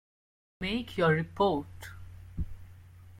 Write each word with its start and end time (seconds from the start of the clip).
Make 0.61 0.97
your 0.97 1.11
report. 1.11 1.67